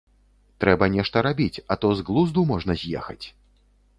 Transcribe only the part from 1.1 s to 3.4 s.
рабіць, а то з глузду можна з'ехаць.